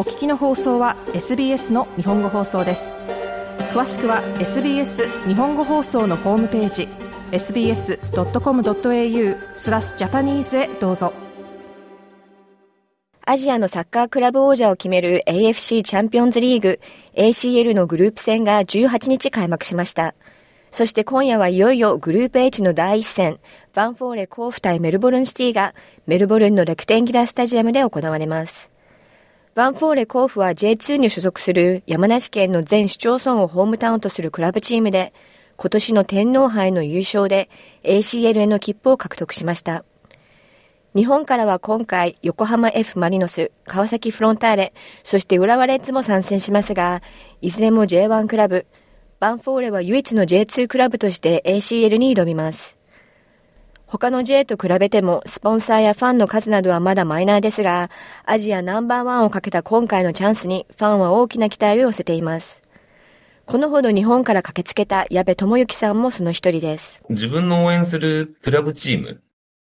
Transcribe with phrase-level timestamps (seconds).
[0.00, 2.94] お聞きの放送は SBS の日本語放送です
[3.74, 6.88] 詳しくは SBS 日本語放送のホームページ
[7.32, 7.98] sbs.com.au
[9.58, 11.12] スラスジャパニーズへどうぞ
[13.26, 16.80] アジアのサッカークラブ王者を決める AFC チャンピオンズリーグ
[17.14, 20.14] ACL のグループ戦が18日開幕しました。
[20.70, 23.38] そして今夜はいよいよグループ H の第一戦、
[23.74, 25.74] バンフォーレ甲府対メルボルンシティが
[26.06, 28.70] メルボルンのレクテンギラスタジアムで行われます。
[29.52, 35.12] バンフォーレ甲府は J2 に所属する山梨県の全市町村をホームタウンとするクラブチームで、
[35.56, 37.50] 今年の天皇杯の優勝で
[37.82, 39.84] ACL への切符を獲得しました。
[40.94, 44.72] 日本からは今回、横浜 F マリノス、川崎フロンターレ、
[45.02, 47.02] そして浦和レッズも参戦しますが、
[47.40, 48.66] いずれも J1 クラブ、
[49.18, 52.79] バンフォーレは唯一の J2 クラブとして ACL に挑みます。
[53.90, 57.90] 他の J と比べてもスポンサーやファンの数などはまだマイナーですが、
[58.24, 62.62] アジアナンバーワンをかけた今回のチャンスにファンは大きな期待を寄せています。
[63.46, 67.02] このほど日本から駆けつけた矢部智之さんもその一人です。
[67.10, 69.20] 自分の応援するクラブチーム、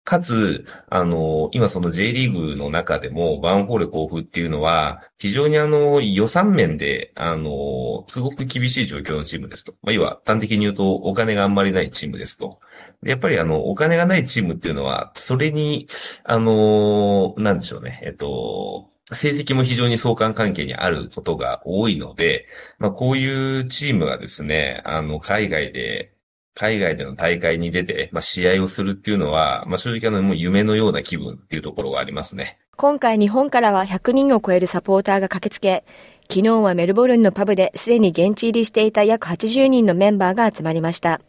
[0.04, 9.74] かつ、あの、今その J リーグの中でもバンフォーレ甲府っていうのは、非常にあの、予算面で、あの、すごく厳しい状況のチームですと。
[9.84, 12.60] まあ、要は、端的に言うと、お金があんまりないチームですと。
[13.04, 15.88] やっぱりあの、お金がないチームっていうのは、それに、
[16.24, 22.48] あの、なんでしょうね、えっと、成績も非常に相関関係にあることが多いので、
[22.80, 26.14] まあ、こういうチームがですね、あの、海外で、
[26.54, 32.60] 海外での大会に出て、まあ、試合をするっていうのは、まあ、正直あの、もう夢のような気分っていうところがありますね。
[32.76, 35.84] 今回日本からは100人を超えるサポーターが駆けつけ、
[36.30, 41.22] 昨日はメルボルンのパブですでに現地入りしていた約80人のメンバーが集まりました。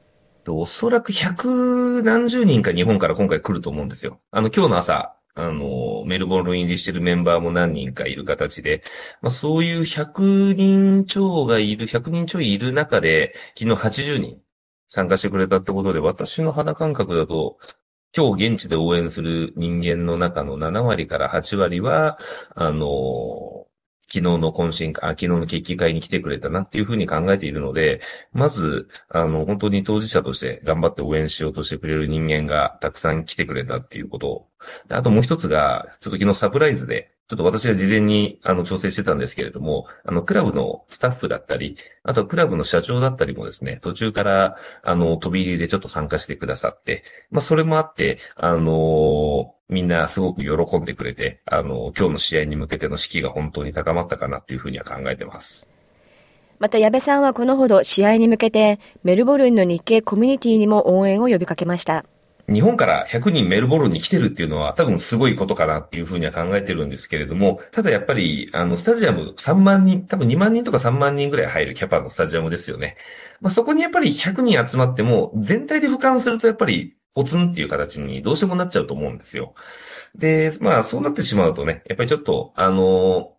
[0.49, 4.21] おそらく百何十人か日本から今回来ると思うんですよ。
[4.31, 8.83] あの、今日の朝、あの、メルボルン入りしてるメンバーも何人かいる形で、
[9.23, 14.39] まあ、そういう100人超がいる、100人ちょいいる中で、昨日80人
[14.93, 17.57] 参加してくれたってことで、私の肌感覚だと、
[18.15, 22.19] 今日現地で応援する人間の中の7割から8割は、
[22.55, 23.67] あの、
[24.03, 28.03] 昨日の懇親会、昨日の決起会に来てくれたなっていうふうに考えているので、
[28.33, 34.47] まず、あの、本当に当事者として頑張って応援しようとしてくれる人間がたくさん来てくれたっていうこと。
[34.91, 55.71] あともう一つが、ちょっと昨日サプライズで、ちょっと私が事前にあの調整してたんですけれども、あの、クラブのスタッフだったり、あとクラブの社長だったりもですね、途中からあの、飛び入りでちょっと参加してくださって、まあ、それもあって、あのみんなすごく喜んでくれて、あの、今日の試合に向けての士気が本当に高まったかなっていうふうには考えてます。
[56.59, 62.05] また矢部さんはこのほど試合に向けてメルボルンの日系コミュニティにも応援を呼びかけました。
[62.49, 72.97] 日本から100人メルボルンに来てるっていうのは多分すごいことかなっていうふうには考えてるんですけれども、ただやっぱり、あの、スタジアム3万人、多分2万人とか3万人ぐらい入るキャパのスタジアムですよね。
[73.41, 79.55] まあ、そこにやっぱり100人集まっても、全体で俯瞰するとやっぱりポツンっていう形にどうしてもなっちゃうと思うんですよ。
[80.15, 83.37] で、まあそうなってしまうとね、やっぱりちょっと、あの、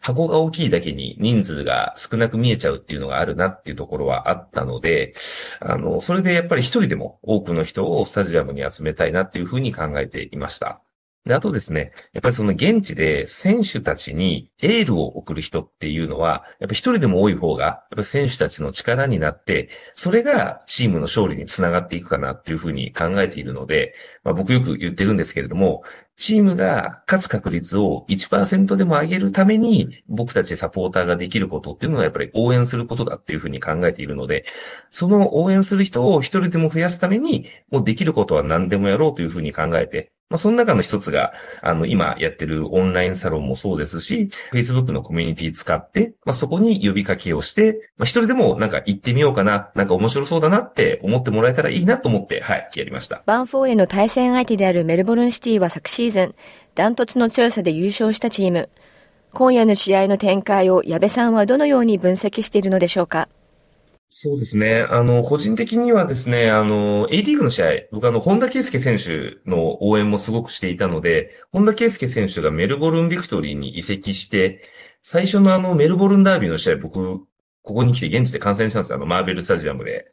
[0.00, 5.14] 箱が大きいだけに人数が少なく見えちゃうっていうのがあるなっていうところはあったので、
[5.60, 10.82] あの、それでやっぱり一人でも多くの人をスタジアムに集めたいなっていうふうに考えていました。
[11.24, 23.94] で、あとですね、やっぱりその現地で選手たちにエールを送る人っていうのは、やっぱり一人でも多い方が、やっぱ選手たちの力になって、それがチームの勝利につながっていくかなっていうふうに考えているので、
[24.24, 25.84] まあ、僕よく言ってるんですけれども、
[26.22, 34.44] チームが勝つ確率を1%でも上げるために、僕たちサポーターができることっていうのはやっぱり応援することだっていうふうに考えているので、
[34.90, 53.22] その応援する人を一人でも増やすために、もうできることは何でもやろうというふうに考えて、まあ、その中の一つが、あの、今やってるオンラインサロンもそうですし、Facebook のコミュニティ使って、まあ、そこに呼びかけをして、まあ、一人でもなんか行ってみようかな、なんか面白そうだなって思ってもらえたらいいなと思って、はい、やりました。
[53.26, 56.34] バンフォーレの対戦相手であるメルボルンシティは昨シーズン、
[56.74, 58.70] ダントツの強さで優勝したチーム。
[59.34, 63.28] 今夜の試合の展開を矢部さんはどのように分析しているのでしょうか？
[64.14, 64.86] そうですね。
[64.90, 74.68] あの、個人的にはですね、あの、A リーグの試合、僕あの、本田圭佑選手の応援もすごくしていたので、本田圭佑選手がメルボルンビクトリーに移籍して、
[75.00, 77.26] 最初のあの、メルボルンダービーの試合、僕、こ
[77.62, 78.96] こに来て現地で観戦したんですよ。
[78.96, 80.04] あの、マーベルスタジアムで。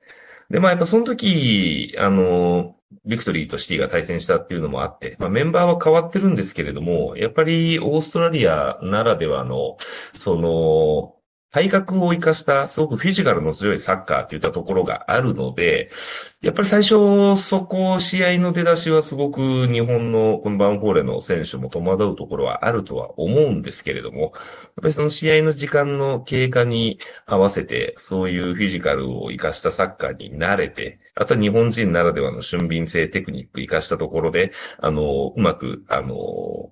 [0.49, 9.75] で、まあやっぱその時、あの、ビクトリーとシティが対戦したっていうのもあって、まあメンバーは変わってるんですけれども、やっぱりオーストラリアならではの、
[10.13, 11.18] その、
[11.51, 15.89] 体格を生かしたすごくフィジカルの強いサッカーといったところがあるので、
[16.41, 24.31] やっぱり最初、そこ、試合の出だしはすごく日本のこのバンフォーレの選手も戸惑うところはあるとは思うんですけれども、やっ
[24.81, 36.71] ぱりその試合の時間の経過に合わせて、そういうフィジカルを生かしたサッカーに慣れて、あとは日本人ならではの俊敏性テクニック生かしたところで、あの、うまく、あの、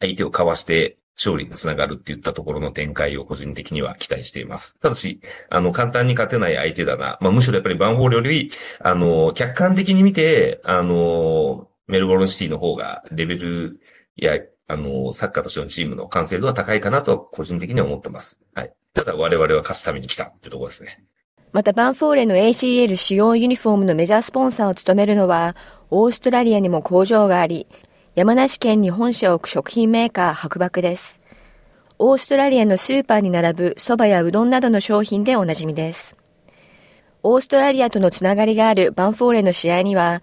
[0.00, 4.78] 相手をかわして勝利につながるっていったところの展開を個人的には期待しています。
[4.78, 5.20] ただし、
[5.50, 7.18] あの、簡単に勝てない相手だな。
[7.20, 13.80] まあ、むしろやっぱりバンホールより、あの、客観的に見て、あの、メルボルンシティの方がレベル
[14.16, 14.38] や、
[14.68, 18.40] あの、サッカーとしてのチームの完成度は高いかなと個人的には思ってます。
[18.54, 18.72] はい。
[18.94, 21.02] ただ我々は勝つために来たってところですね。
[21.52, 25.56] またバンフォーレの ACL 使用ユニフォームのメジャースポンサーを務めるのは、
[25.90, 27.66] オーストラリアにも工場があり、
[28.18, 31.20] 山梨県に本社を置く食品メーカー白漠です。
[32.00, 36.16] オーストラリアのスーパーに並ぶ蕎麦やうどんなどの商品でおなじみです。
[37.22, 40.20] オーストラリアとのつながりがあるバンフォーレの試合には、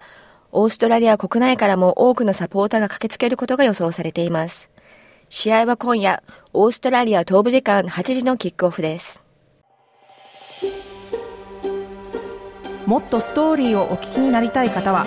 [0.52, 4.70] オーストラリア国内からも多くのサポーターが駆けつけることが予想されています。
[5.30, 6.22] 試合は今夜、
[6.52, 9.24] オーストラリア東部時間8時のキックオフです。
[12.84, 15.06] もっとストーリーをお聞きになりたい方は